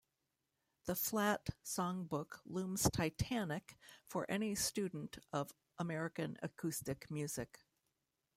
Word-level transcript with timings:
The 0.85 0.95
Flatt 0.95 1.49
songbook 1.63 2.39
looms 2.47 2.89
titanic 2.89 3.77
for 4.07 4.25
any 4.31 4.55
student 4.55 5.19
of 5.31 5.53
American 5.77 6.37
acoustic 6.41 7.11
music. 7.11 7.59